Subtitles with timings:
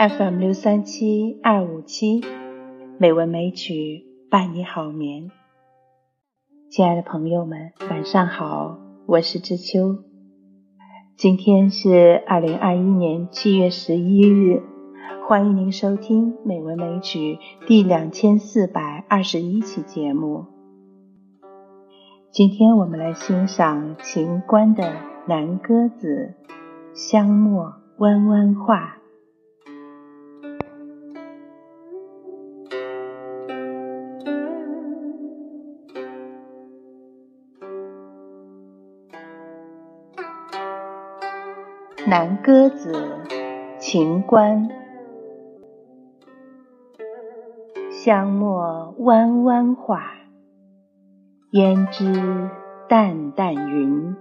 [0.00, 2.22] FM 六三七二五七，
[2.98, 5.30] 美文美曲伴你好眠。
[6.70, 9.98] 亲爱的朋友们，晚上好，我是知秋。
[11.18, 14.62] 今天是二零二一年七月十一日，
[15.28, 17.36] 欢迎您收听美文美曲
[17.66, 20.46] 第两千四百二十一期节目。
[22.30, 24.82] 今天我们来欣赏秦观的
[25.28, 26.36] 《南歌子·
[26.94, 28.96] 香墨弯弯画》。
[42.06, 42.92] 南歌子·
[43.78, 44.68] 秦观，
[47.90, 50.14] 香墨弯弯画，
[51.52, 52.50] 胭脂
[52.88, 54.16] 淡淡云。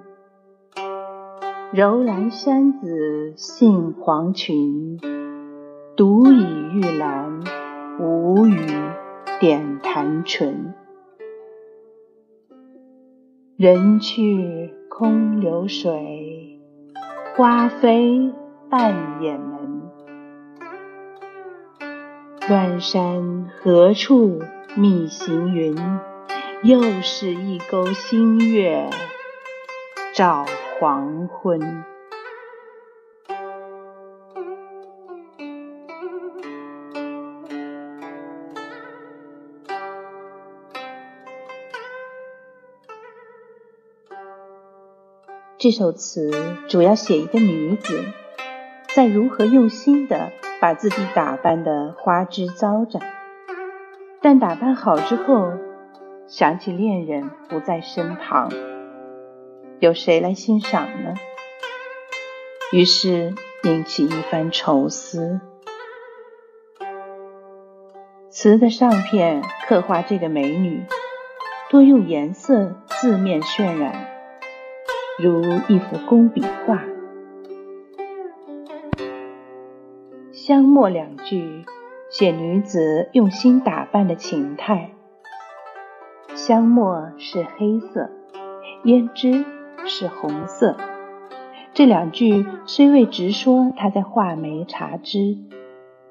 [1.71, 4.99] 柔兰山子杏黄裙，
[5.95, 7.41] 独倚玉兰，
[7.99, 8.59] 无语
[9.39, 10.73] 点弹唇。
[13.55, 16.58] 人去空流水。
[17.39, 18.33] 花飞
[18.69, 19.89] 半掩门，
[22.49, 24.41] 乱山何处
[24.75, 25.73] 觅行云？
[26.63, 28.89] 又是一钩新月
[30.13, 30.45] 照
[30.77, 31.85] 黄昏。
[45.59, 46.31] 这首词
[46.69, 48.05] 主要写一个女子
[48.95, 53.01] 在如何用心的把自己打扮的花枝招展，
[54.21, 55.51] 但打扮好之后，
[56.29, 58.49] 想起恋人不在身旁，
[59.79, 61.15] 有谁来欣赏呢？
[62.71, 65.41] 于是引起一番愁思。
[68.29, 70.85] 词的上片刻画这个美女，
[71.69, 74.08] 多用颜色字面渲染。
[75.21, 76.81] 如一幅工笔画，
[80.31, 81.65] 香墨两句
[82.09, 84.91] 写女子用心打扮的情态。
[86.35, 88.09] 香墨是黑色，
[88.85, 89.43] 胭脂
[89.85, 90.77] 是红色。
[91.73, 95.37] 这两句虽未直说她在画眉茶枝，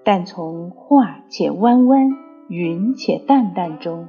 [0.05, 2.11] 但从画且弯弯，
[2.49, 4.07] 云且淡淡中，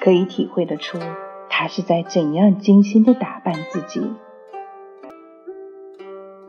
[0.00, 0.98] 可以体会得出
[1.48, 4.10] 她是在怎样精心的打扮自己。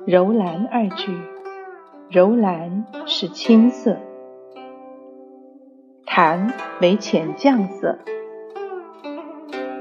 [0.06, 1.18] 柔兰二句，
[2.10, 3.98] 柔兰是青色，
[6.06, 8.00] 檀为浅绛色。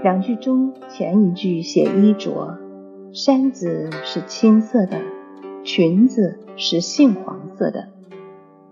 [0.05, 2.57] 两句中前一句写衣着，
[3.13, 5.01] 山子是青色的，
[5.65, 7.89] 裙子是杏黄色的。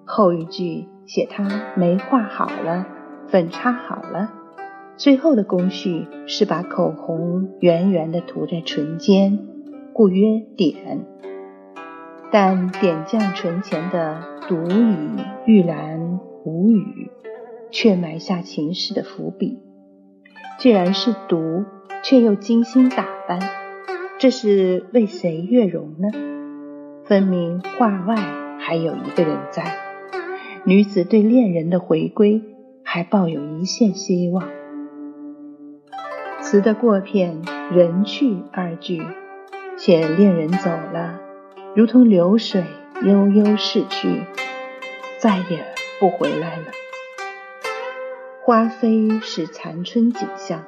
[0.05, 2.87] 后一句写她眉画好了，
[3.27, 4.33] 粉擦好了，
[4.97, 9.37] 最后的工序是把口红圆圆的涂在唇间，
[9.93, 11.01] 故曰点。
[12.33, 17.11] 但点绛唇前的“独倚玉兰无语”，
[17.73, 19.59] 却埋下情诗的伏笔。
[20.59, 21.65] 既然是独，
[22.05, 23.41] 却又精心打扮，
[24.19, 26.09] 这是为谁悦容呢？
[27.05, 28.15] 分明画外
[28.61, 29.65] 还有一个人在。
[30.65, 32.43] 女子对恋人的回归
[32.85, 34.47] 还抱有一线希望。
[36.41, 37.41] 词的过片
[37.75, 39.03] “人去”二句，
[39.77, 41.30] 且恋人走了。
[41.77, 42.65] 如同流水
[43.03, 44.25] 悠悠逝去，
[45.19, 45.65] 再也
[46.01, 46.65] 不回来了。
[48.43, 50.65] 花飞是残春景象，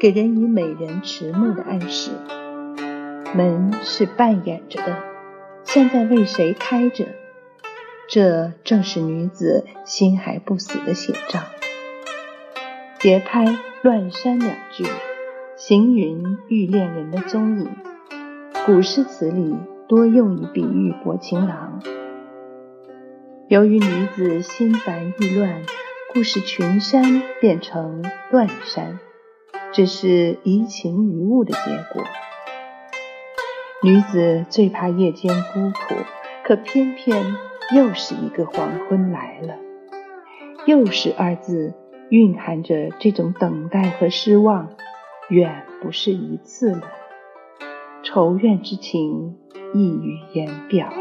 [0.00, 2.10] 给人以美人迟暮的暗示。
[3.32, 4.96] 门是半掩着的，
[5.62, 7.06] 现在为谁开着？
[8.08, 11.38] 这正是女子心还不死的写照。
[12.98, 14.84] 节拍乱山两句，
[15.56, 17.68] 行云欲恋人的踪影。
[18.66, 19.54] 古诗词里。
[19.90, 21.82] 多用以比喻薄情郎。
[23.48, 25.62] 由于女子心烦意乱，
[26.14, 29.00] 故使群山变成断山，
[29.72, 32.04] 这是移情于物的结果。
[33.82, 35.96] 女子最怕夜间孤苦，
[36.44, 37.24] 可偏偏
[37.74, 39.56] 又是一个黄昏来了。
[40.66, 41.74] 又是二字
[42.10, 44.68] 蕴含着这种等待和失望，
[45.30, 46.82] 远不是一次了。
[48.04, 49.39] 愁怨之情。
[49.72, 50.92] 溢于言表。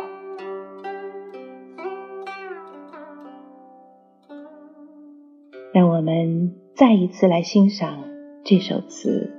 [5.72, 8.04] 让我们再一次来欣赏
[8.44, 9.32] 这首词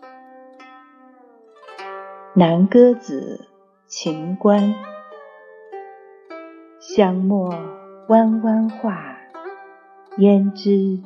[2.34, 3.46] 《南歌子·
[3.86, 4.74] 秦观》：
[6.80, 7.54] 香墨
[8.08, 9.18] 弯弯画，
[10.16, 11.02] 胭脂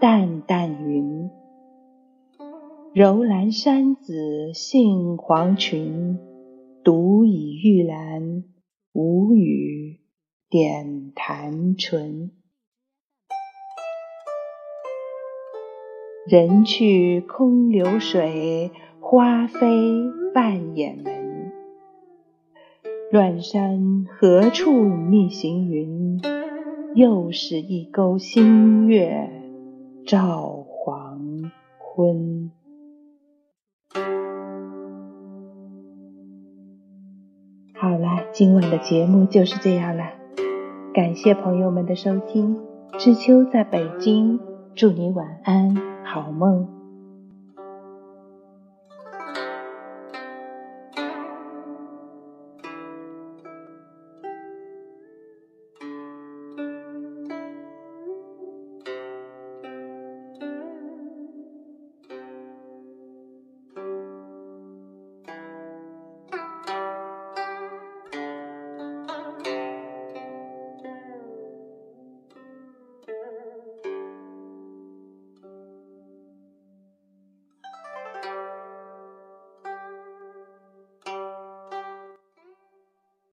[0.00, 1.30] 淡淡云。
[2.92, 6.18] 柔兰山子杏黄裙，
[6.82, 8.44] 独倚玉兰，
[8.92, 10.00] 无语
[10.48, 12.30] 点弹唇。
[16.26, 19.58] 人去空流水，花飞
[20.32, 21.52] 半掩门。
[23.12, 26.18] 乱山何处觅行云？
[26.94, 29.30] 又是一钩新月
[30.06, 32.50] 照黄昏。
[38.32, 40.04] 今晚的节目就是这样了。
[40.94, 42.56] 感谢朋友们的收听，
[42.96, 44.38] 知秋在北京，
[44.74, 46.79] 祝你晚安，好梦。